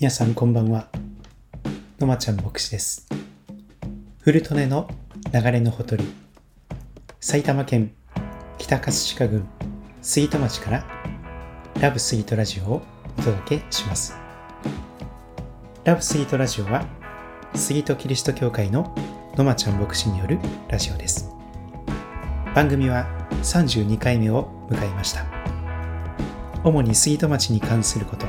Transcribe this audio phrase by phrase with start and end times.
[0.00, 0.88] 皆さんこんばんは。
[1.98, 3.06] のまちゃん牧師です。
[4.20, 4.88] 古利根の
[5.30, 6.02] 流れのほとり、
[7.20, 7.92] 埼玉県
[8.56, 9.46] 北葛飾郡
[10.00, 10.86] 杉戸町から
[11.82, 12.82] ラブスイートラジオを
[13.18, 14.16] お届けします。
[15.84, 16.86] ラブスイートラジオは
[17.54, 18.94] 杉戸キリスト教会の
[19.36, 20.38] のまちゃん牧師による
[20.70, 21.28] ラジオです。
[22.54, 23.04] 番組は
[23.42, 25.26] 32回目を迎えました。
[26.64, 28.26] 主に杉戸町に関すること、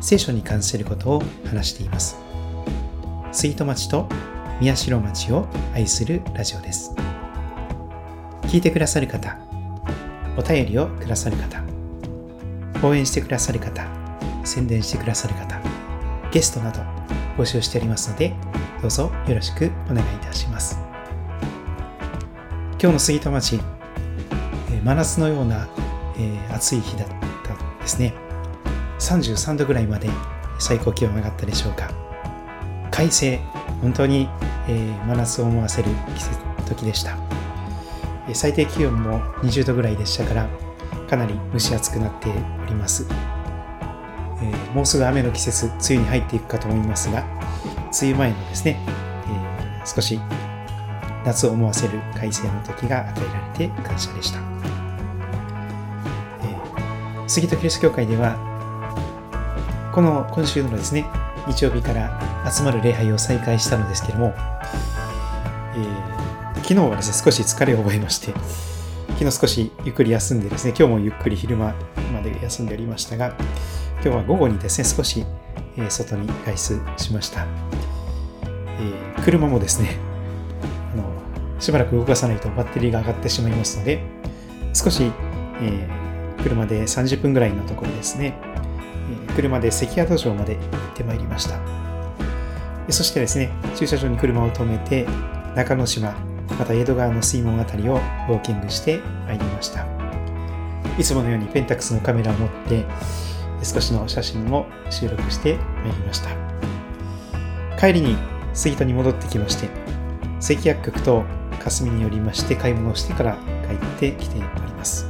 [0.00, 2.16] 聖書に関することを話しています。
[3.32, 4.08] 杉戸町と
[4.60, 6.94] 宮代町を愛するラジオです。
[8.42, 9.38] 聞いてくださる方、
[10.36, 11.62] お便りをくださる方、
[12.82, 13.86] 応援してくださる方、
[14.44, 15.60] 宣伝してくださる方、
[16.30, 16.80] ゲストなど
[17.36, 18.34] 募集しておりますので、
[18.80, 20.78] どうぞよろしくお願いいたします。
[22.80, 25.68] 今日の杉戸町、えー真夏のような、
[26.16, 27.08] えー暑い日だっ
[27.44, 28.27] たんですね。
[28.98, 30.08] 33度ぐらいまで
[30.58, 31.90] 最高気温上がったでしょうか。
[32.90, 33.38] 快晴、
[33.80, 34.28] 本当に、
[34.66, 37.16] えー真夏を思わせる季節時でした。
[38.34, 40.48] 最低気温も20度ぐらいでしたから、
[41.08, 42.28] かなり蒸し暑くなって
[42.62, 43.06] おります。
[44.42, 47.24] えーもうすぐ雨の季節、梅雨に入っていくかと思いますが、
[48.00, 50.20] 梅雨前のですね、えー少し
[51.24, 54.40] 夏を思わせる快晴の時が与えられて感謝でした。
[56.42, 58.36] えー杉戸キリスト教会では、
[59.92, 61.06] この今週のですね、
[61.46, 66.18] 日曜日から集まる礼拝を再開したのですけども、えー
[66.68, 68.34] 昨日はですね、少し疲れを覚えまして、
[69.18, 71.74] 昨日少しゆっくり休んでですね、今日もゆっくり昼間
[72.12, 73.34] まで休んでおりましたが、
[74.02, 75.24] 今日は午後にですね、少し、
[75.78, 77.46] えー外に外出しました。
[78.80, 79.96] えー車もですね、
[80.92, 81.04] あの、
[81.58, 84.02] しばらく動かさないとバッテリーが上がってしまいますので、
[84.74, 85.10] 少し、
[85.62, 85.88] え
[86.42, 88.34] 車で30分ぐらいのところですね、
[89.34, 90.62] 車で関宿城まで行っ
[90.94, 91.58] てまいりました。
[92.90, 95.06] そしてですね、駐車場に車を止めて、
[95.54, 96.14] 中之島、
[96.58, 99.86] また江戸川の水門あたりをウォーキングしてまいりました。
[100.98, 102.84] いつものようにペンタックスのカメラを持って、
[103.62, 106.30] 少しの写真も収録してまいりました。
[107.78, 108.16] 帰りに
[108.54, 109.68] 杉戸に戻ってきまして、
[110.40, 111.24] 関薬局と
[111.62, 113.36] 霞によりまして買い物をしてから
[114.00, 115.06] 帰ってきております。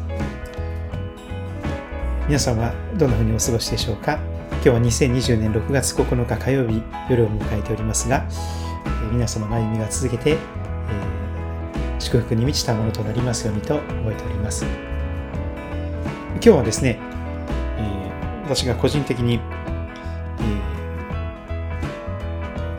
[2.27, 4.19] 皆さんはどんな風にお過ごしでしょうか？
[4.55, 10.39] 今日は2020年6月9日火曜日夜を迎えておりますが、えー皆様の歩みが続けて、えー
[12.01, 14.65] 祝福に満ちたものとなりますようにと覚えております。
[16.35, 16.99] 今日はですね、
[17.79, 19.39] えー私が個人的に、え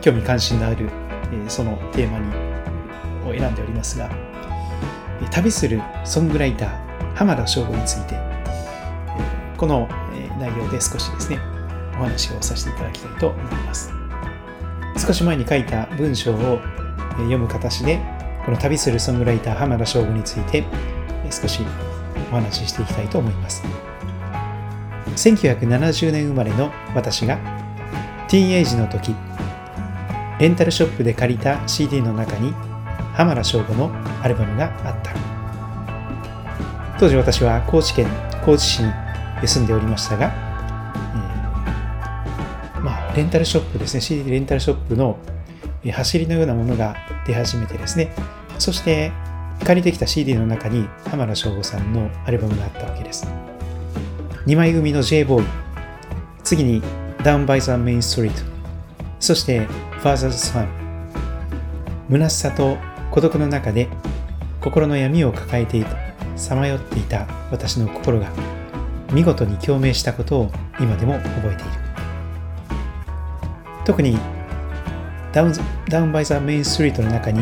[0.00, 0.90] 興味関心のある、
[1.32, 2.26] えーそのテーマに
[3.26, 4.10] を選んでおりますが、
[5.30, 8.14] 旅するソングライター浜田省吾について、
[9.60, 9.86] この、
[10.38, 11.38] 内容で少しですね、
[11.92, 13.92] お話をさせていただきたいと思います。
[14.96, 16.58] 少し前に書いた文章を
[17.18, 18.00] 読む形で、
[18.46, 20.64] この旅するソングライター浜田省吾について
[21.30, 21.60] 少し
[22.32, 23.62] お話ししていきたいと思います。
[25.16, 27.36] 1970年生まれの私が
[28.28, 29.14] ティーンエイジの時、
[30.38, 32.52] レンタルショップで借りた CD の中に
[33.12, 33.92] 浜田省吾の
[34.22, 35.12] アルバムがあった。
[36.98, 38.06] 当時私は高知県
[38.42, 39.09] 高知市に
[39.46, 40.32] 住んでおりましたが、
[42.74, 45.18] えーまあ、レンタルショップですね、CD レンタルショップの
[45.92, 46.96] 走りのようなものが
[47.26, 48.12] 出始めてですね、
[48.58, 49.12] そして
[49.64, 53.26] 借りてきた CD の中に浜田省吾さんのアルバムがあったわけです。
[54.46, 55.44] 2枚組の J-Boy、
[56.42, 56.82] 次に
[57.18, 58.32] Down by the Main Street、
[59.18, 59.66] そして
[60.02, 60.66] Father's Son。
[62.10, 62.76] 虚しさと
[63.10, 63.88] 孤独の中で
[64.60, 65.96] 心の闇を抱えていた、
[66.36, 68.32] さまよっていた私の心が
[69.12, 71.72] 見事に共鳴したことを今でも覚えている。
[73.84, 74.18] 特に
[75.32, 75.52] Down,
[75.86, 77.40] Down by the Main Street の中に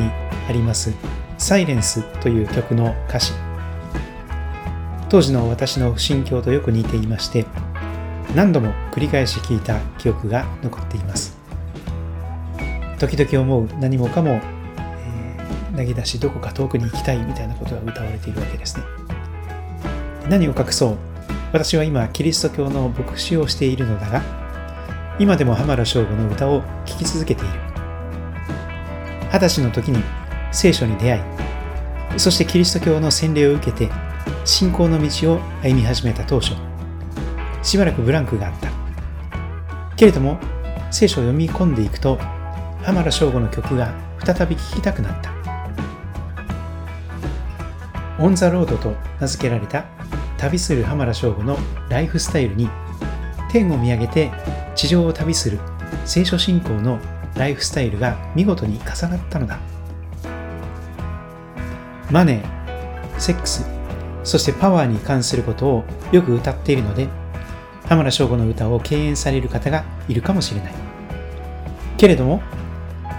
[0.48, 0.92] あります
[1.38, 3.32] Silence という曲の歌詞。
[5.08, 7.46] 当時の私の心境とよく似ていまして、
[8.34, 11.38] 何度も繰り返し聞いた記憶が残っています。
[12.98, 18.82] 時々思う何もかも、えー投げ出しどこか遠くに行きたいみたいなことが歌われているわけですね。
[20.28, 20.98] 何を隠そう
[21.52, 24.22] 私は今キリスト教の牧師をしているのだが
[25.18, 27.54] 今でも浜田省吾の歌を聴き続けている。
[29.32, 30.02] 二十歳の時に
[30.52, 31.22] 聖書に出会い
[32.18, 33.90] そしてキリスト教の洗礼を受けて
[34.44, 36.54] 信仰の道を歩み始めた当初
[37.62, 38.68] しばらくブランクがあった。
[39.96, 40.38] けれども
[40.90, 42.18] 聖書を読み込んでいくと
[42.82, 43.92] 浜田省吾の曲が
[44.24, 45.32] 再び聴きたくなった。
[48.20, 49.84] On the Road と名付けられた
[50.38, 51.58] 旅する浜田省吾の
[51.88, 52.70] ライフスタイルに
[53.50, 54.30] 天を見上げて
[54.74, 55.58] 地上を旅する
[56.04, 56.98] 聖書信仰の
[57.36, 59.58] ライフスタイルが見事に重なったのだ。
[62.10, 63.66] マネーセックス
[64.24, 67.08] そしてパワーに関することをよく歌っているので
[67.86, 70.74] 浜田省吾の歌を敬遠される方がいるかもしれない。
[71.96, 72.40] けれども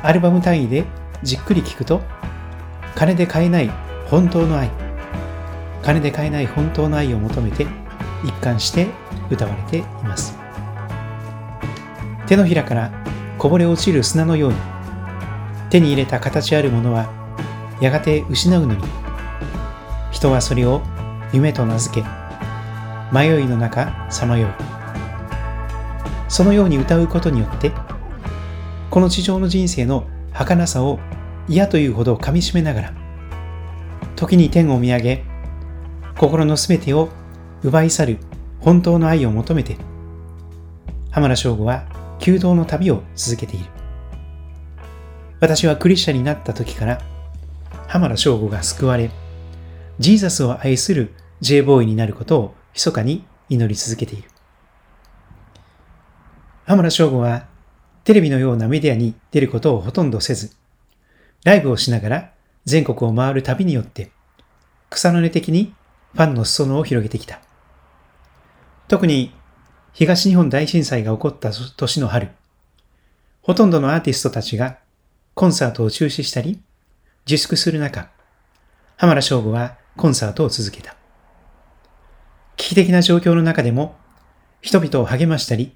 [0.03, 0.85] アルバム単位で
[1.21, 2.01] じっくり聴くと
[2.95, 3.69] 金で買えない
[4.07, 4.71] 本当の愛
[5.83, 7.65] 金で買えない本当の愛を求めて
[8.23, 8.87] 一貫して
[9.29, 10.39] 歌われています。
[12.29, 12.91] 手のひらから
[13.39, 14.57] こぼれ落ちる砂のように
[15.71, 17.09] 手に入れた形あるものは
[17.81, 18.83] やがて失うのに
[20.11, 20.83] 人はそれを
[21.33, 22.07] 夢と名付け
[23.11, 24.51] 迷いの中さまよう
[26.27, 27.71] そのように歌うことによって
[28.91, 30.99] この地上の人生の儚さを
[31.47, 32.93] 嫌というほどかみしめながら
[34.15, 35.25] 時に天を見上げ
[36.19, 37.07] 心のすべてを
[37.63, 38.17] 奪い去る
[38.59, 39.77] 本当の愛を求めて
[41.11, 41.85] 浜田省吾は
[42.19, 43.65] 弓道の旅を続けている。
[45.39, 47.01] 私はクリスチャンになった時から
[47.87, 49.11] 浜田省吾が救われ
[49.99, 54.29] ジーザスを愛する J ボーイになることを密かに祈り続けている。
[56.65, 57.47] 浜田省吾は
[58.03, 60.51] テレビのようなメディアに出ることをほとんどせず
[61.45, 62.33] ライブをしながら
[62.65, 64.11] 全国を回る旅によって
[64.89, 65.73] 草の根的に
[66.13, 67.39] ファンの裾野を広げてきた。
[68.87, 69.33] 特に
[69.93, 72.29] 東日本大震災が起こった年の春、
[73.41, 74.77] ほとんどのアーティストたちが
[75.33, 76.59] コンサートを中止したり
[77.25, 78.09] 自粛する中、
[78.97, 80.95] 浜田省吾はコンサートを続けた。
[82.57, 83.95] 危機的な状況の中でも
[84.61, 85.73] 人々を励ましたり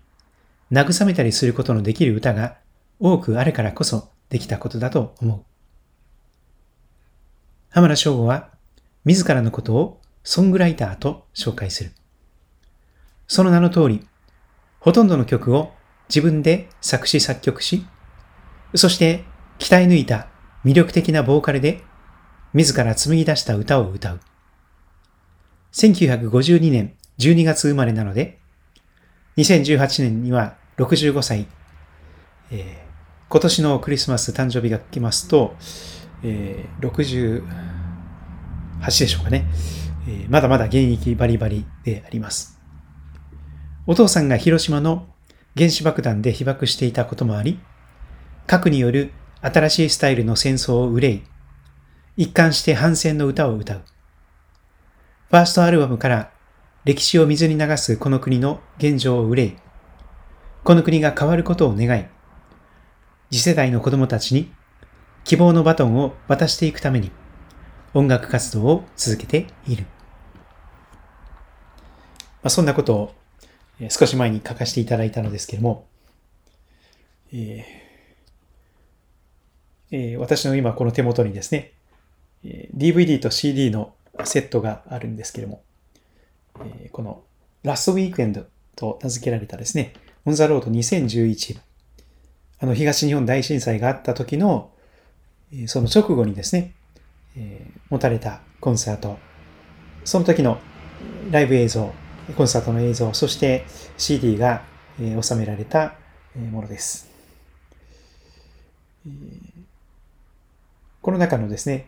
[0.72, 2.58] 慰めたりすることのできる歌が
[3.00, 5.44] 多くあるからこそできたことだと思う。
[7.70, 8.50] 浜田省吾は
[9.06, 11.92] 自らのことをソングライターと紹介する。
[13.28, 14.08] その名の通り、
[14.80, 15.72] ほとんどの曲を
[16.10, 17.86] 自分で作詞作曲し、
[18.75, 19.24] そして
[19.60, 20.28] 鍛え抜いた
[20.66, 21.81] 魅力的なボーカルで
[22.54, 24.20] 自ら紡ぎ出した歌を歌う。
[25.74, 28.40] 1952年12月生まれなので、
[29.38, 31.48] 2018年には65歳、
[32.52, 35.56] えー、今年のクリスマス誕生日が来ますと、
[36.24, 36.86] えー、
[38.84, 39.46] 68でしょうかね。
[40.08, 42.60] えまだまだ現役バリバリであります。
[43.88, 45.08] お父さんが広島の
[45.56, 47.60] 原子爆弾で被爆していたこともあり、
[48.48, 51.24] 核による新しいスタイルの戦争を憂い、
[52.18, 53.82] 一貫して反戦の歌を歌う。
[55.30, 56.32] ファーストアルバムから
[56.86, 59.58] 歴史を水に流すこの国の現状を憂い、
[60.64, 62.06] この国が変わることを願い、
[63.32, 64.54] 次世代の子供たちに
[65.24, 67.12] 希望のバトンを渡していくために
[67.94, 69.86] 音楽活動を続けている。
[72.42, 73.16] まあ、そんなことを
[73.90, 75.88] 少し前に書かせていただいたのですけれども、
[77.31, 81.74] えーえー、私の今この手元にですね、
[82.44, 83.94] DVD と CD の
[84.25, 85.63] セットがあるんですけれども、
[86.60, 87.24] えー、この
[87.63, 89.94] ラストウィークエンドと名付けられたですね、
[90.25, 91.60] オンザロード2011、
[92.60, 94.72] あの東日本大震災があった時の、
[95.68, 96.74] その直後にですね、
[97.36, 99.18] えー、持たれたコンサート、
[100.04, 100.60] その時の
[101.32, 101.94] ライブ映像、
[102.36, 103.66] コンサートの映像、そして
[103.98, 104.63] CD が、
[105.00, 105.96] えー、収められた
[106.36, 107.12] ものです。
[111.02, 111.88] この中のですね、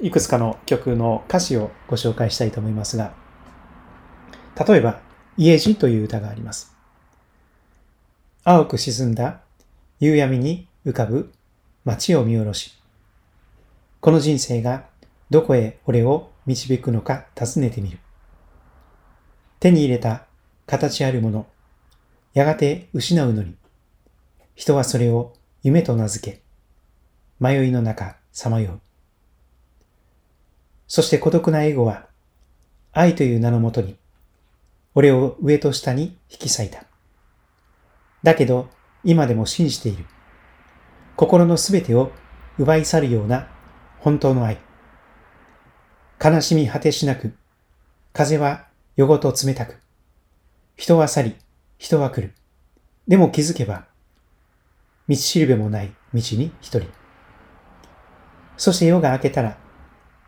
[0.00, 3.14] いくつかの曲の歌詞をご紹介したいと思いますが、
[4.66, 5.00] 例えば、
[5.36, 6.74] 家路という歌があります。
[8.44, 9.40] 青く沈んだ
[10.00, 11.32] 夕闇に浮かぶ
[11.84, 12.81] 街を見下ろし、
[14.02, 14.86] この人生が
[15.30, 18.00] どこへ俺を導くのか尋ねてみる。
[19.60, 20.26] 手に入れた
[20.66, 21.46] 形あるもの、
[22.34, 23.54] やがて失うのに、
[24.56, 26.42] 人はそれを夢と名付け、
[27.38, 28.80] 迷いの中さまよう。
[30.88, 32.08] そして孤独なエゴは、
[32.90, 33.96] 愛という名のもとに、
[34.96, 36.86] 俺を上と下に引き裂いた。
[38.24, 38.68] だけど、
[39.04, 40.06] 今でも信じている。
[41.14, 42.10] 心のすべてを
[42.58, 43.46] 奪い去るような
[44.02, 44.58] 本当の愛。
[46.20, 47.34] 悲しみ果てしなく、
[48.12, 48.66] 風は
[48.96, 49.78] 夜ごと冷たく、
[50.74, 51.36] 人は去り、
[51.78, 52.34] 人は来る。
[53.06, 53.86] でも気づけば、
[55.08, 56.88] 道しるべもない道に一人。
[58.56, 59.56] そして夜が明けたら、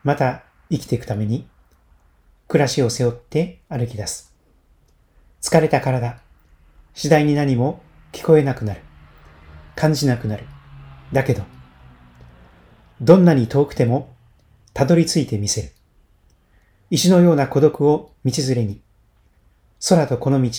[0.04, 1.49] また生きていくために、
[2.47, 4.33] 暮らしを背負って歩き出す。
[5.43, 6.21] 疲れた体、
[6.95, 8.83] 次第に何も聞こえなくなる。
[9.75, 10.47] 感じなくなる。
[11.12, 11.43] だけど、
[13.05, 14.15] どんなに遠くても、
[14.73, 15.73] たどり着いてみせる。
[16.89, 18.81] 石のような孤独を道連れに、
[19.87, 20.51] 空とこの道、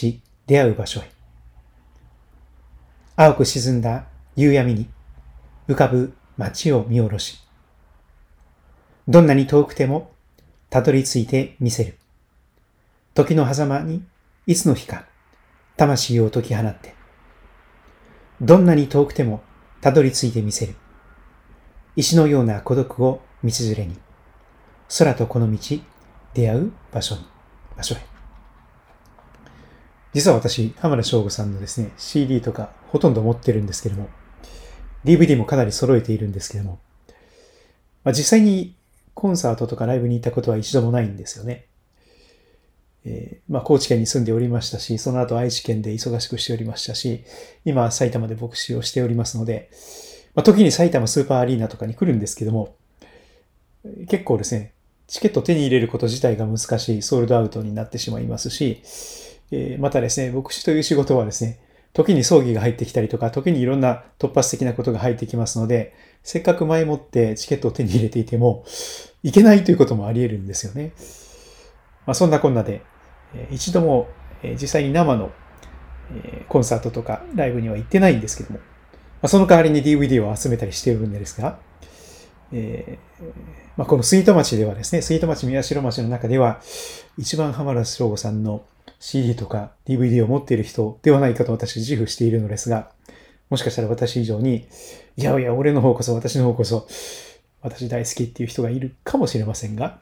[0.45, 1.09] 出会う場所へ。
[3.15, 4.87] 青く沈んだ夕闇に
[5.67, 7.39] 浮かぶ街を見下ろし、
[9.07, 10.11] どんなに遠くても
[10.69, 11.97] たどり着いてみせる。
[13.15, 14.03] 時の狭間に
[14.45, 15.05] いつの日か
[15.77, 16.93] 魂を解き放って、
[18.39, 19.41] どんなに遠くても
[19.81, 20.75] たどり着いてみせる。
[21.95, 23.97] 石のような孤独を道連れに、
[24.97, 25.57] 空とこの道、
[26.33, 27.25] 出会う場所に、
[27.77, 27.99] 場所へ。
[30.13, 34.09] 実は私、浜田省吾さんのですね、CD とかほとんど持ってるんですけども、
[35.03, 36.79] DVD もかなり揃えているんですけども、
[38.03, 38.75] まあ、実際に
[39.13, 41.65] コンサートとかライブに行ったことは一度もないんですよね。
[43.05, 47.23] えー、まあ、高知県に住んでおりましたし、その後愛知県で忙しくしておりましたし、
[47.63, 49.69] 今埼玉で牧師をしておりますので、
[50.35, 52.75] まあ、時に埼玉スーパーアリーナとかに来るんですけども、
[54.07, 54.73] 結構ですね、
[55.07, 58.81] チケット手に入れること自体が難しい、ソールドアウトになってしまいますし、
[59.51, 61.59] えー、またですね、牧師という仕事はですね、
[61.93, 68.65] 時に葬儀が入ってきたりとか、時にいろんな突発的なことが入ってきますので、せっかく前もってチケットを手に入れていても、
[69.23, 70.91] いけないということもあり得るんですよね。
[72.05, 72.81] まあ、そんなこんなで、
[73.51, 74.07] 一度も
[74.59, 75.31] 実際に生の
[76.49, 78.59] コンサートとかライブには行ってないんですけども、
[79.25, 81.57] ま、その代わりに DVD を集めたりしているんですが、
[82.51, 83.23] えー
[83.75, 86.61] まあ、この杉戸町ではですね、杉戸町宮代町の中では、
[87.17, 88.63] 一番浜田省吾さんの
[88.99, 92.91] CD とか DVD を持っている人ではないかと私自負しているのですが、
[93.49, 94.67] もしかしたら私以上に、
[95.17, 96.87] いやいや、俺の方こそ、私の方こそ、
[97.63, 100.01] 私大好きっていう人がいるかもしれませんが、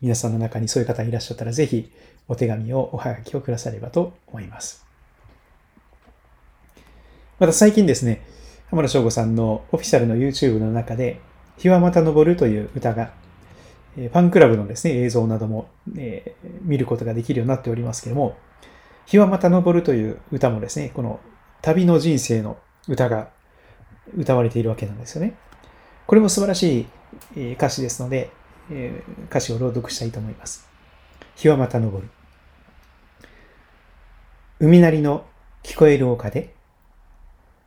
[0.00, 1.88] 皆さんの中にそういう方いらっしゃったら、ぜひ
[2.26, 4.84] お手紙を、おはがきをくださればと思います。
[7.38, 8.26] また最近ですね、
[8.70, 11.20] 浜田省吾さんのオフィシャルの YouTube の中で、
[11.58, 13.10] 日はまた昇るという歌が
[13.96, 18.36] ファンクラブのですね、映像なども、えー、見ることができるようになっておりますけれども、
[19.06, 21.18] 日はまた昇るという歌もですね、この
[21.62, 23.30] 旅の人生の歌が
[24.16, 25.34] 歌われているわけなんですよね。
[26.06, 26.86] これも素晴らし
[27.36, 28.30] い歌詞ですので、
[28.70, 30.68] えー、歌詞を朗読したいと思います。
[31.34, 32.08] 日はまた昇る。
[34.60, 35.26] 海なりの
[35.64, 36.54] 聞こえる丘で、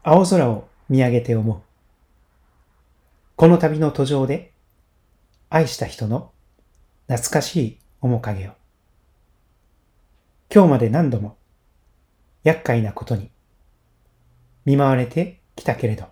[0.04, 1.62] 青空を見上げて思う。
[3.36, 4.54] この旅の途上で、
[5.50, 6.32] 愛した人の
[7.08, 8.52] 懐かしい面影を。
[10.54, 11.38] 今日まで何度も
[12.44, 13.32] 厄介なことに
[14.66, 16.06] 見舞われてきたけれど、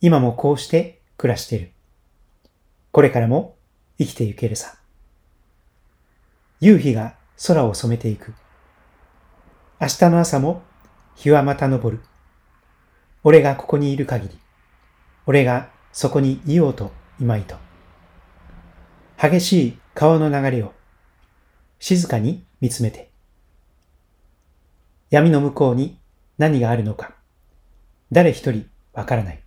[0.00, 1.72] 今もこうして暮らしている。
[2.92, 3.56] これからも
[3.98, 4.76] 生きてゆけるさ。
[6.60, 7.16] 夕日が
[7.46, 8.34] 空を染めていく。
[9.80, 10.62] 明日の朝も
[11.16, 12.00] 日はまた昇る。
[13.26, 14.38] 俺がここにいる限り、
[15.24, 17.56] 俺がそこにいようと今いと。
[19.16, 20.74] 激しい川の流れを
[21.78, 23.10] 静かに見つめて、
[25.08, 25.98] 闇の向こうに
[26.36, 27.14] 何があるのか、
[28.12, 29.42] 誰一人わからない。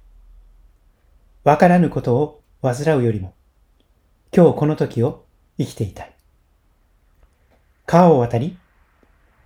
[1.44, 3.36] わからぬことを煩うよりも、
[4.36, 5.26] 今日この時を
[5.60, 6.16] 生きていたい。
[7.86, 8.58] 川を渡り、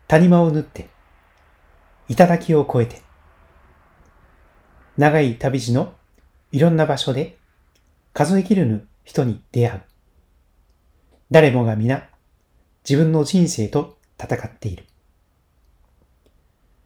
[0.08, 0.88] 谷間を縫って、
[2.08, 3.11] 頂を越えて、
[4.98, 5.94] 長い旅路の
[6.52, 7.38] いろんな場所で
[8.14, 9.82] 数えきれぬ人に出会う。
[11.32, 12.10] 誰もが皆
[12.88, 14.86] 自分の人生と戦っている。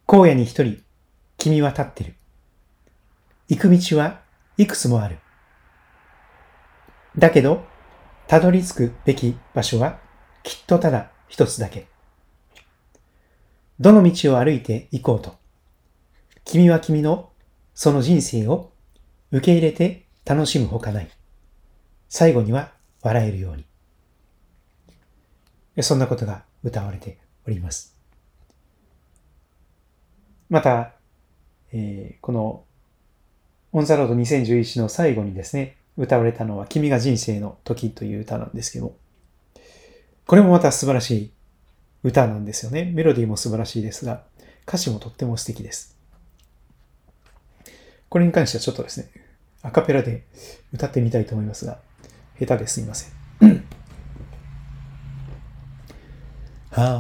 [0.07, 0.83] 荒野に一人
[1.37, 2.15] 君は立ってる。
[3.49, 4.21] 行く道は
[4.57, 5.17] いくつもある。
[7.17, 7.63] だけど、
[8.27, 9.99] たどり着くべき場所は
[10.43, 11.87] きっとただ一つだけ。
[13.79, 15.35] どの道を歩いて行こうと、
[16.43, 17.29] 君は君の
[17.75, 18.71] その人生を
[19.31, 21.09] 受け入れて楽しむほかない。
[22.07, 23.65] 最後には笑えるように。
[25.83, 27.95] そんなことが歌われております。
[30.49, 30.93] また、
[31.73, 32.63] えー、この
[33.73, 38.95] オンザロード2011の最後にですね、歌われたのは君が人生の時という歌なんですけど、
[40.25, 41.31] これもまた素晴らしい
[42.03, 42.85] 歌なんですよね。
[42.85, 44.23] メロディーも素晴らしいですが、
[44.65, 45.94] 歌詞もとっても素敵です。
[48.09, 49.09] これに関してはちょっとですね、
[49.61, 50.23] アカペラで
[50.73, 51.79] 歌ってみたいと思いますが、
[52.39, 53.15] 下手ですいません。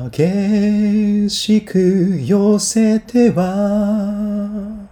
[0.09, 4.87] 激しく寄せては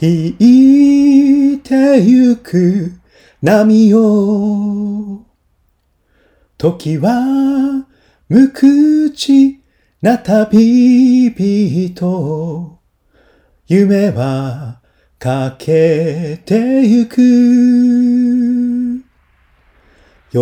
[0.00, 2.94] 引いてゆく
[3.40, 5.24] 波を
[6.56, 7.86] 時は
[8.28, 9.60] 無口
[10.02, 12.77] な旅人
[13.70, 14.80] 夢は
[15.18, 17.18] かけてゆく。
[20.32, 20.38] 喜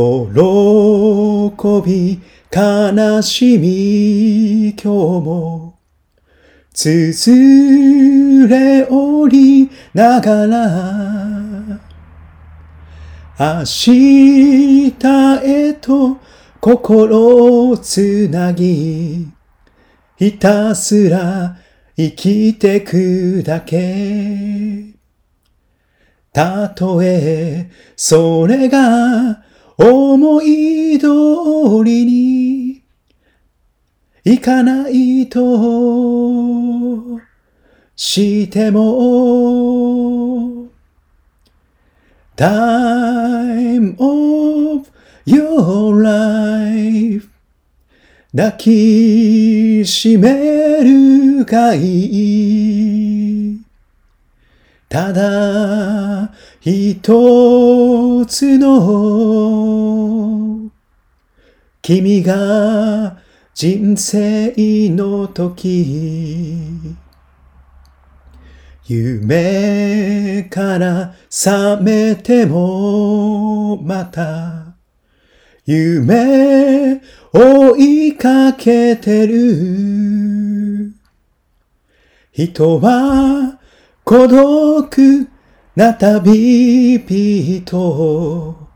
[1.85, 2.23] び
[2.55, 4.87] 悲しみ今日
[5.27, 5.77] も。
[6.73, 11.81] つづれおりながら、
[13.41, 14.95] 明日
[15.43, 16.19] へと
[16.61, 19.27] 心をつなぎ、
[20.17, 21.57] ひたすら
[21.97, 24.95] 生きてくだけ。
[26.33, 29.43] たとえ、それが
[29.79, 31.07] 思い通
[31.85, 32.83] りに
[34.25, 35.41] いかないと
[37.95, 40.69] しても
[42.37, 44.87] Time of
[45.25, 47.29] your life
[48.37, 51.81] 抱きしめるがい
[53.53, 53.61] い
[54.89, 59.57] ただ一つの
[61.83, 63.19] 君が
[63.55, 64.53] 人生
[64.91, 66.97] の時。
[68.89, 74.77] 夢から覚めてもまた。
[75.65, 77.01] 夢
[77.39, 77.77] 追
[78.09, 80.95] いかけてる。
[82.33, 83.61] 人は
[84.05, 85.29] 孤独
[85.75, 88.69] な旅人。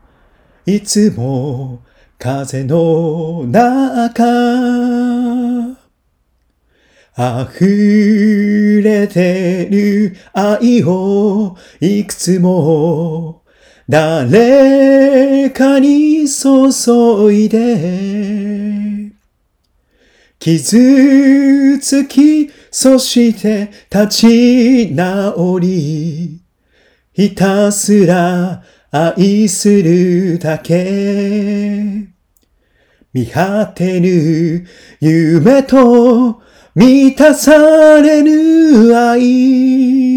[0.67, 1.81] いつも
[2.19, 4.25] 風の中。
[7.17, 13.40] 溢れてる愛をいくつも
[13.89, 19.11] 誰かに注いで
[20.39, 26.41] 傷つき、そして立ち直り、
[27.13, 32.07] ひたすら愛するだけ。
[33.13, 34.65] 見果てぬ
[34.99, 36.41] 夢と
[36.73, 40.10] 満たされぬ愛。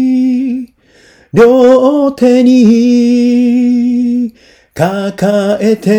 [1.35, 4.33] 両手に
[4.73, 5.91] 抱えて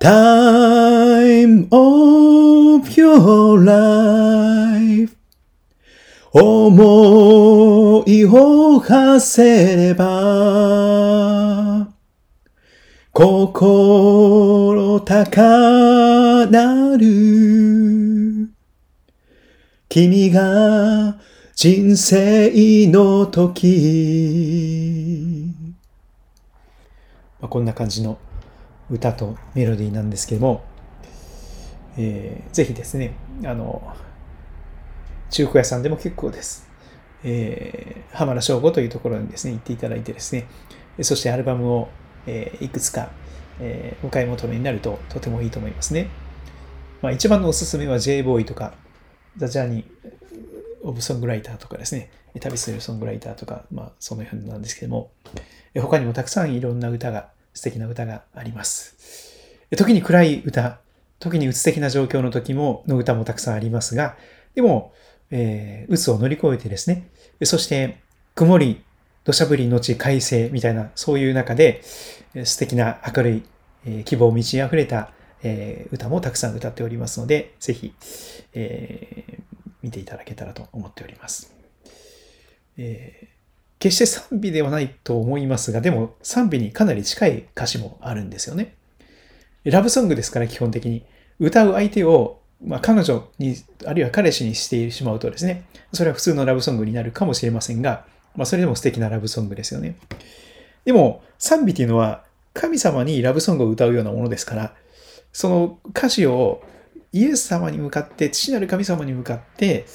[0.00, 5.14] Time of your life
[6.32, 11.86] 思いを馳せれば
[13.12, 18.48] 心高なる。
[19.88, 21.20] 君が
[21.56, 23.74] 人生の時、
[27.40, 28.18] まあ、こんな感じの
[28.90, 30.64] 歌とメロディーなんですけども、
[31.96, 33.14] えー、ぜひですね、
[33.44, 33.94] あの、
[35.30, 36.68] 中古屋さんでも結構です。
[37.22, 40.48] えー、浜田省吾というところにですね、行っていただいてですね、
[41.02, 41.88] そしてアルバムを、
[42.26, 43.12] えー、いくつか、
[43.60, 46.08] えー、お買い求めになるととてもいいと思いますね。
[47.00, 48.74] まあ、一番のおすすめは J ボーイとか、
[49.36, 50.23] ザ・ジャーニー、
[50.84, 55.10] オブ・ソングライターとかですね、旅するソングライターとか、まあ、その辺なんですけども、
[55.74, 58.96] 他にもたくさんいろんな歌が、素敵な歌があります。
[59.76, 60.80] 時に暗い歌、
[61.18, 64.16] 時に鬱的な状況の時も、の歌もたくさんありますが、
[64.54, 64.92] でも、
[65.30, 67.08] えー、鬱を乗り越えてですね、
[67.44, 67.98] そして、
[68.34, 68.84] 曇り、
[69.24, 71.82] 土砂降りのち快晴みたいな、そういう中で、
[72.44, 73.42] 素敵な明るい、
[73.86, 77.94] えー、希望満ち溢れた、えー、歌もたくさん歌っておりますので、ぜひ、
[78.52, 79.53] えー、
[79.84, 81.54] 見ていただけたらと思っております。
[82.78, 83.26] えー、
[83.78, 88.74] 決して賛美ではないと思いますが、でも賛美にかなり近い歌詞もあるんですよね。
[89.64, 91.04] ラブソングですから基本的に。
[91.38, 99.96] 歌う相手を、まあ、彼女に、あるいは彼氏にしてしまうとですね、それは普通のラブソングになるかもしれませんが、まあ、それでも素敵なラブソングですよね。
[100.84, 104.74] でも、賛美っていうのは神様にラブソングを歌うようなものですから、
[105.32, 106.62] その歌詞を
[107.14, 109.86] イエス様に向かって、父なる神様に向かって、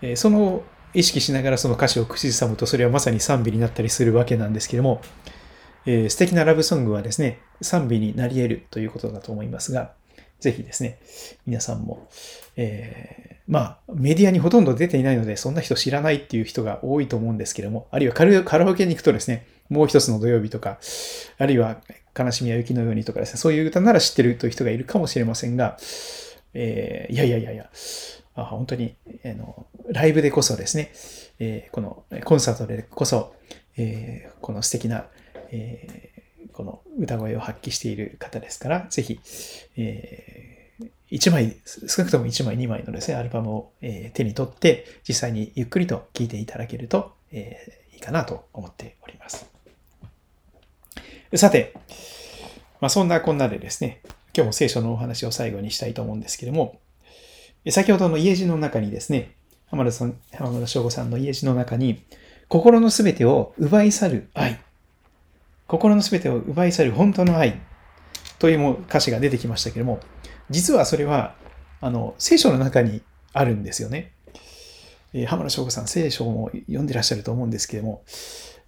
[0.00, 0.62] えその
[0.94, 5.02] 意識しながらその歌詞を口ずさむと、それはまさに賛美になったりするわけなんですけれども、
[5.86, 9.92] えー、素敵なラブソングはですね、賛美になり得るということだと思いますが、
[10.38, 11.00] ぜひですね、
[11.46, 12.08] 皆さんも、
[12.56, 18.24] えー、まあ、メディアにほとんど出ていないので、そんな人知らないっていう人が多いと思うんですけれども、あるいはカ
[18.58, 20.78] ラオケに行くとですね、もう一つの土曜日とか、
[21.38, 21.80] あるいは
[22.16, 25.76] 悲しみや雪のようにとかですね、そういう歌なら知ってるという人がいるかもしれませんが、
[26.60, 27.70] えー、いやいやいやいや、
[28.34, 30.92] あ本当に、あの、ライブでこそですね、
[31.38, 33.32] えー、このコンサートでこそ、
[33.76, 35.06] えー、この素敵な、
[35.52, 39.20] えー、この歌声を発揮している方ですから、ぜひ、
[39.76, 49.48] えー、1枚、少なくとも1枚、2枚のですね、アルバムを、えー、手に取って、実際にゆっくりと聴いていただけると、えー、いいかなと思っております。
[51.36, 51.72] さて、
[52.80, 54.00] まあ、そんなこんなでですね、
[54.38, 56.78] 今日も聖書のお話を最後にしたいと思うんですけども、
[57.70, 59.32] 先ほどの家路の中にですね、
[59.66, 62.04] 浜田さん、浜田省吾さんの家路の中に、
[62.46, 64.60] 心のすべてを奪い去る愛。
[65.66, 67.60] 心のすべてを奪い去る本当の愛
[68.38, 69.98] という歌詞が出てきましたけれども、
[70.50, 71.34] 実はそれは、
[71.80, 74.12] あの、聖書の中にあるんですよね。
[75.14, 78.04] え、浜田省吾さん、聖書も読んでらっしゃると思うんですけれども、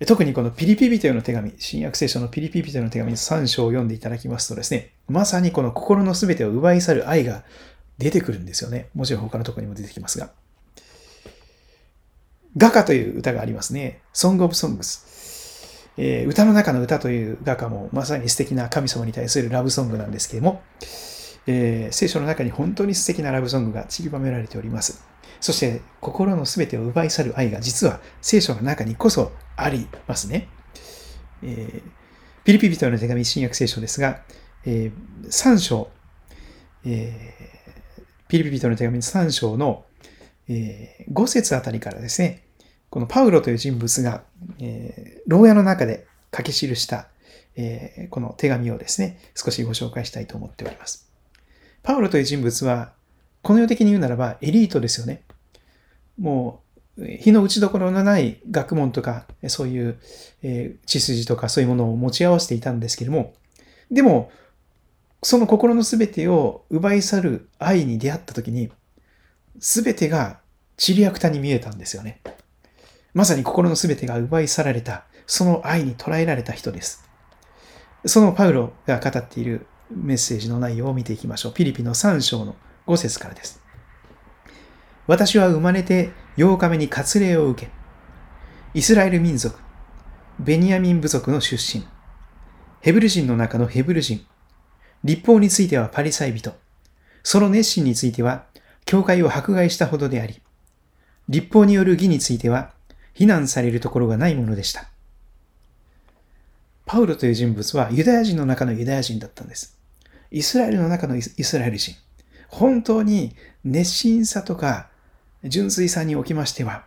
[0.06, 7.44] 特にこのピリピリというの手紙、新約聖書のピリピリというの手紙の3章を読んでいただきますとですね、まさにこの心のすべてを奪い去る愛が
[7.98, 8.88] 出てくるんですよね。
[8.94, 10.30] もちろん他のところにも出てきますが。
[12.56, 14.00] 画家という歌がありますね。
[14.14, 15.10] Song of Songs。
[15.98, 20.62] えー、歌の中の歌という画家もまさに素敵な神様に対するラブソングなんですけれども、
[21.46, 25.04] えー、聖書の中に本当に素敵なラブソングが散りばめられております。
[25.40, 30.48] そして心の全てを奪い去る愛が実は聖書の中にこそありますね。
[31.42, 31.90] えー、
[32.44, 34.22] ピリピ人への手紙新約聖書ですが、
[34.64, 35.90] えー、3章、
[36.84, 39.84] えー、ピリピ人の手紙3章の、
[40.48, 42.44] えー、5節あたりからですね、
[42.90, 44.24] このパウロという人物が、
[44.58, 47.08] えー、牢屋の中で書き記した、
[47.56, 51.10] えー、この手紙をですね、少しご紹介したいと思っております。
[51.82, 52.92] パウロという人物は、
[53.42, 55.22] この世的に言うならばエリートですよね。
[56.20, 56.62] も
[56.98, 59.98] う、日の打ちどころのない学問とか、そういう、
[60.42, 63.32] えー、血筋とかそういうものを持ち合わせていたんですけれども、
[63.90, 64.30] でも、
[65.22, 68.70] その心のすべてを奪い去る愛に出会ったときに、
[69.58, 70.40] すべてが
[70.76, 72.20] チリアクタに見えたんですよね。
[73.12, 77.08] まさに心のすべてが奪い去られた、その愛に捉えられた人です。
[78.04, 81.54] そのパウロが語っているメッセージの内容を見ていきましょう。
[81.54, 82.56] ピリピの3章の
[82.86, 83.59] 5節からです。
[85.10, 87.72] 私は生まれて8日目に割礼を受け、
[88.74, 89.58] イスラエル民族、
[90.38, 91.84] ベニヤミン部族の出身、
[92.80, 94.24] ヘブル人の中のヘブル人、
[95.02, 96.52] 立法についてはパリサイ人、
[97.24, 98.44] その熱心については
[98.84, 100.40] 教会を迫害したほどであり、
[101.28, 102.70] 立法による義については
[103.12, 104.90] 非難されるところがないものでした。
[106.86, 109.76] パウロという人物はユダヤ人の中のユダヤ人だったんです。
[110.30, 111.96] イスラエルの中のイスラエル人。
[112.46, 114.89] 本当に熱心さとか
[115.44, 116.84] 純粋さにおきましては、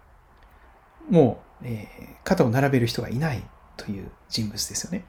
[1.10, 3.44] もう、えー、肩を並べる人がいない
[3.78, 5.06] という人物ですよね。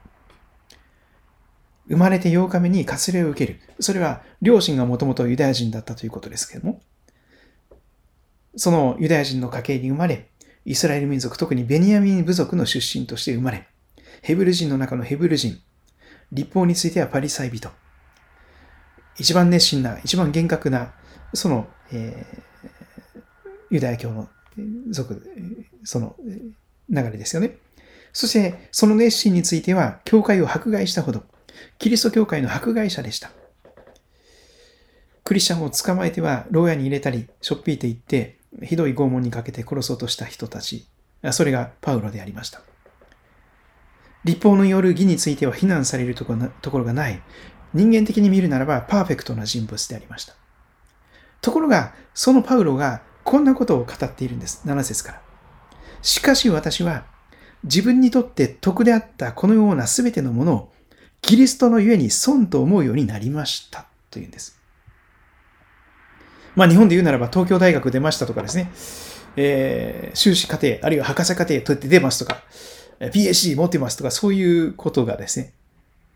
[1.87, 3.59] 生まれて8日目に割礼を受ける。
[3.79, 6.81] それは両親がもともとユダヤ人だったということですけれども、
[8.55, 10.29] そのユダヤ人の家系に生まれ、
[10.65, 13.67] イスラエル民族、特にベニヤミン部族の出身として生まれ、
[14.23, 15.59] ヘブル人の中のヘブル人、
[16.31, 17.69] 立法についてはパリサイ人、
[19.19, 20.93] 一番熱心な、一番厳格な、
[21.33, 22.43] その、えー、
[23.69, 24.29] ユダヤ教の
[24.89, 25.21] 族、
[25.83, 26.15] その
[26.89, 27.57] 流れですよね。
[28.13, 31.23] そして、その熱心については、教会を迫害したほど、
[31.79, 33.31] キリスト教会の迫害者でした。
[35.23, 40.87] クリスチャンを捕まえては、牢屋に入れたり、しょっぴいていって、ひどい拷問にかけて殺そうとした人たち、
[41.31, 42.61] それがパウロでありました。
[44.23, 46.33] 立法のよる義については非難されるとこ
[46.79, 47.21] ろがない。
[47.73, 50.35] 人間的に見るならばパーフェクトな人物でありました。
[51.41, 54.61] ところが、そのパウロがこんなことを語っているんです。
[54.65, 55.21] 7節から。
[56.03, 57.05] しかし私は
[57.63, 60.73] 自分にとって得であったこのような全てのものを
[61.21, 64.61] キリストのゆえに損と思うようになりましたというんです。
[66.55, 68.71] まあ日本で言うならば東京大学出ましたとかですね、
[69.35, 72.43] えー、修士課程、あるいは博士課程取って出ますとか、
[72.99, 75.54] PhD 持ってますとか、そういうことがですね、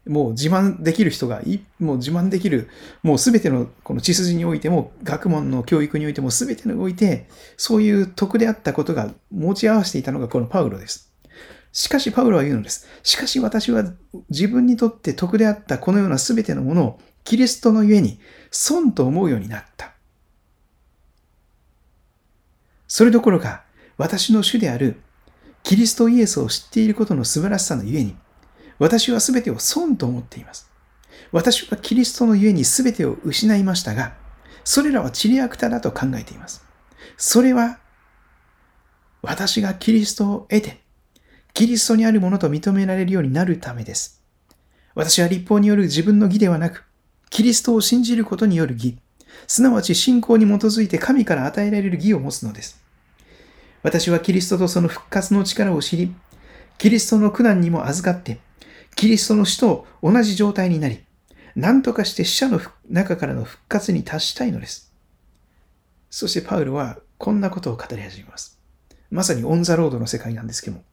[0.10, 2.68] もう自慢できる人がい、もう自慢できる、
[3.04, 11.14] もうすべてのこの血筋においても、学問の教育においても、すべてにおいて、そういう徳であったことが持ち合わせていたのがこのパウロです。
[11.72, 12.88] しかしパウロは言うのです。
[13.04, 13.84] しかし私は
[14.32, 18.20] 自分にとって徳であったこのようなすべてのものをキリストのゆえに
[18.50, 19.94] 損と思うようになった。
[22.88, 23.64] それどころか
[23.98, 25.00] 私の主である
[25.62, 28.16] キリストイエスを知っていることの素晴らしさのゆえに
[28.80, 30.70] 私は全てを損と思っています。
[31.32, 34.14] 私はキリストのゆえに全てを失いましたが、
[34.64, 36.66] それらはチリアクタだと考えています。
[37.18, 37.80] それは、
[39.22, 40.82] 私がキリストを得て、
[41.54, 44.22] キリストにあるものと認められるようになるためです。
[44.96, 46.86] 私は立法による自分の義ではなく、
[47.30, 48.98] キリストを信じることによる義、
[49.48, 52.82] すなわち信仰に基づいて神から与えられる義を持つのです。
[53.84, 56.14] 私はキリストとその復活の力を知り、
[56.78, 58.40] キリストの苦難にも預かって、
[58.96, 61.04] キリストの死と同じ状態になり、
[61.56, 64.94] 何とかして死者の中からの復活に達したいのです。
[66.10, 68.60] そしてパウルはこんなことを語り始めます。
[69.12, 70.84] まさにオンザロードの世界なんですけども、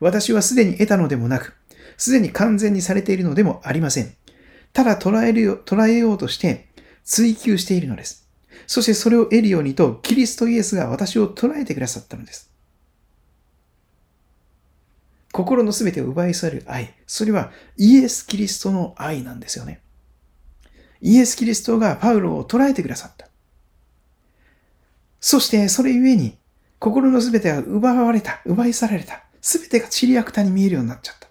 [0.00, 1.54] 私はすでに得たのでもなく、
[1.96, 4.14] すでに完全にされているのでもありません。
[4.72, 6.68] ただ捉えるよ捉えようとして
[7.02, 8.28] 追求しているのです。
[8.66, 12.50] そしてそれを得るようにと、キリストイエスが私を捉えてくださったのです。
[15.36, 16.94] 心のすべてを奪い去る愛。
[17.06, 19.82] それはイエス・キリストの愛なんですよね。
[21.02, 23.28] イエス・キリストがパウロを捉えてくださった。
[25.20, 26.38] そしてそれゆえに、
[26.78, 29.24] 心のすべてが奪われた、奪い去られた。
[29.42, 31.28] すべてがチリアクタに見えるようになっちゃった。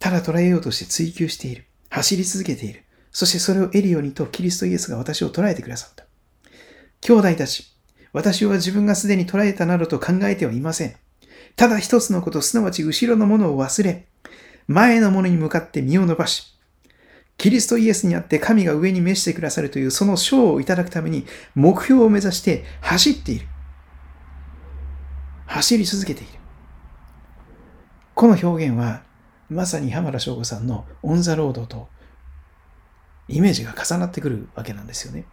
[0.00, 1.64] ただ捉えようとして追求している。
[1.88, 2.84] 走り続けている。
[3.10, 6.04] そしてそれを得るようにとキリストイエスが私を捉えてくださった。
[7.00, 7.77] 兄弟たち、
[8.12, 10.96] 私は自分がすでに捉えたなどと考えてはいません。
[11.56, 14.06] ただ一つのこと、すなわち後ろのものを忘れ、
[14.66, 16.54] 前のものに向かって身を伸ばし、
[17.36, 23.46] キリストイエスにあって神が上に召してくださるというその賞をいただくために目標を目指して走っている。
[25.46, 26.32] 走り続けている。
[28.14, 29.04] この表現は
[29.48, 31.88] まさに浜田省吾さんの On The Road と
[33.28, 35.24] イメージが重なってくるわけなんですよね。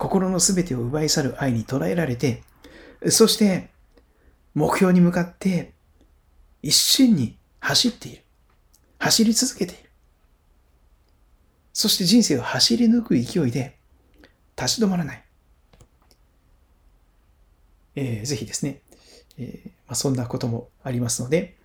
[0.00, 2.42] 心のすべてを奪い去る愛に捉えられて、
[3.10, 3.68] そして
[4.54, 5.72] 目標に向かって
[6.62, 8.22] 一心に走っている。
[8.98, 9.90] 走り続けている。
[11.74, 13.76] そして人生を走り抜く勢いで
[14.56, 15.24] 立ち止まらない。
[17.94, 18.80] えー、ぜひですね、
[19.36, 21.56] えーまあ、そんなこともありますので、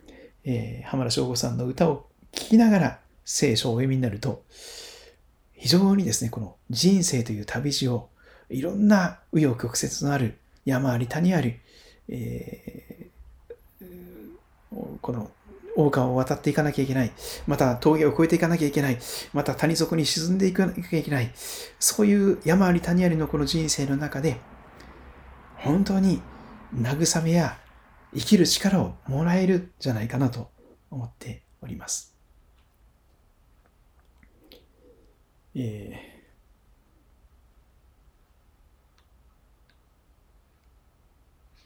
[0.43, 4.43] えー、浜田省吾さんの歌を聴きながら聖書をお読みになると、
[5.53, 8.09] 非常にですね、この人生という旅路を
[8.49, 11.60] いろんな紆余曲折のある山あり谷あり、
[12.10, 13.88] えー、
[15.01, 15.31] この
[15.75, 17.12] 大川を渡っていかなきゃいけない。
[17.47, 18.97] また峠を越えていかなきゃいけない。
[19.34, 21.31] また谷底に沈んでいかなきゃいけない。
[21.79, 24.39] そういう山あり谷ありのこの人生の中で、
[25.58, 26.21] 本当に
[26.73, 27.58] 慰めや
[28.13, 30.49] 生きる力をもらえるんじゃないかなと
[30.89, 32.15] 思っております。
[35.55, 36.14] えー、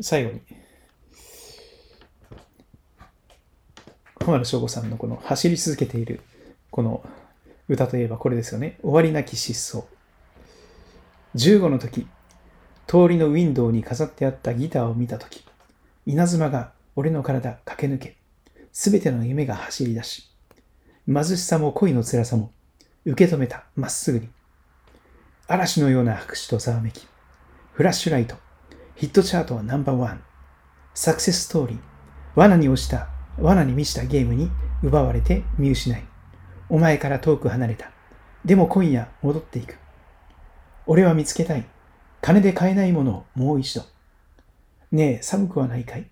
[0.01, 0.41] 最後に、
[4.19, 6.21] 浜田省吾さんのこの走り続けている
[6.71, 7.03] この
[7.67, 8.77] 歌といえばこれですよね。
[8.81, 9.83] 終わりなき失踪。
[11.35, 12.07] 15の時、
[12.87, 15.43] 通りのウィンドウに飾ってあったギターを見た時、
[16.05, 18.17] 稲妻が俺の体駆け抜け、
[18.71, 20.31] すべての夢が走り出し、
[21.07, 22.51] 貧しさも恋の辛さも
[23.05, 24.29] 受け止めた、まっすぐに。
[25.47, 27.07] 嵐のような拍手とざわめき、
[27.73, 28.35] フラッシュライト、
[28.99, 30.21] ヒットチャートはナンバーワン、
[30.93, 31.79] サクセスストーリー、
[32.35, 33.07] 罠に落ちた
[33.37, 34.51] 罠に満ちたゲームに
[34.83, 36.03] 奪われて見失い、
[36.67, 37.91] お前から遠く離れた。
[38.43, 39.77] でも今夜戻っていく。
[40.85, 41.65] 俺は見つけたい。
[42.19, 43.85] 金で買えないものをもう一度。
[44.91, 46.09] ねえ、寒くはないかい？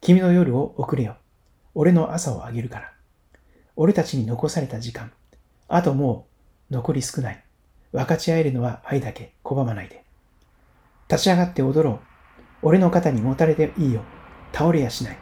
[0.00, 1.18] 君の夜を送れよ。
[1.74, 2.92] 俺の朝をあげるから。
[3.76, 5.12] 俺たちに残された時間。
[5.68, 6.26] あとも
[6.70, 7.44] う残り少ない。
[7.92, 10.05] 分かち合えるのは愛だけ拒まないで。
[11.08, 12.00] 立ち上がって踊ろう。
[12.62, 14.02] 俺の肩にもたれていいよ。
[14.52, 15.18] 倒れやしない。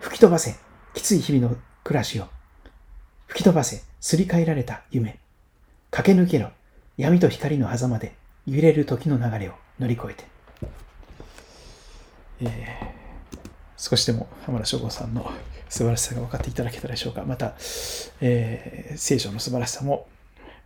[0.00, 0.54] 吹き飛ばせ、
[0.94, 2.26] きつい日々の暮らしを。
[3.26, 5.18] 吹き飛ばせ、すり替えられた夢。
[5.90, 6.50] 駆け抜けろ、
[6.96, 8.14] 闇と光の狭間で
[8.46, 10.24] 揺れる時の流れを乗り越えて。
[12.40, 13.38] えー、
[13.76, 15.28] 少しでも浜田省吾さんの
[15.68, 17.24] 素晴らしさが分かっていただけたでしょうか。
[17.24, 17.54] また、
[18.20, 20.06] えー、聖書の素晴らしさも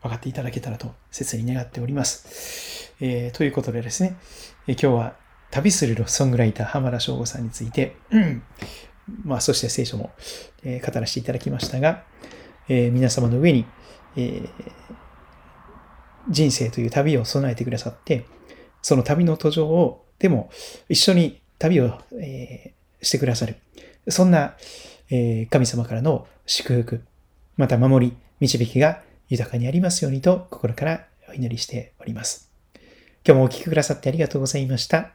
[0.02, 2.92] 分かっていただけたらと切に願っております。
[3.00, 4.16] えー、ということでですね、
[4.66, 5.16] え今日は
[5.50, 8.42] 旅するソングライター浜田省吾さんについて、うん、
[9.24, 10.10] まあ、そして聖書も、
[10.64, 12.04] えー、語らせていただきましたが、
[12.68, 13.66] え、皆様の上に、
[14.16, 14.48] え、
[16.28, 18.26] 人生という旅を備えてくださって、
[18.80, 20.50] その旅の途上を、でも
[20.88, 23.56] 一緒に旅を、え、してくださる。
[24.08, 24.56] そんな、
[25.10, 27.04] え、神様からの祝福、
[27.56, 32.50] また守り、導きが豊かにありますようにと心からお祈りしております。
[33.26, 35.12] 今日もお聴きくださってありがとうございました。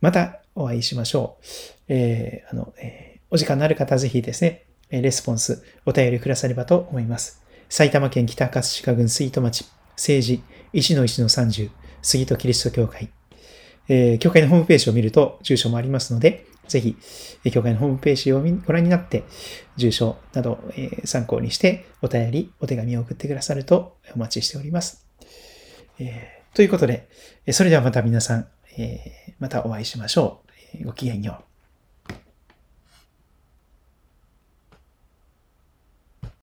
[0.00, 1.44] またお会いしましょう。
[1.88, 7.42] えー、あの、えーお時間のある方はぜひですね、レスポンス、お便りくださればと思います。
[7.68, 9.64] 埼玉県北葛飾郡杉戸町、
[9.96, 11.70] 政治、石の石の30、
[12.02, 13.10] 杉戸キリスト教会。
[13.88, 16.96] えー、教会のホームページを見ると住所もありますので、ぜひ、
[17.50, 19.24] 教会のホームページをご覧になって、
[19.76, 25.06] 住所など、え、参考にして、お便り、お手紙を送ってくださるとお待ちしております。
[25.98, 27.08] え、ということで、
[27.52, 28.48] それではまた皆さん、
[28.78, 30.42] えー、またお会いしましょ
[30.80, 30.84] う。
[30.84, 31.45] ごきげんよう。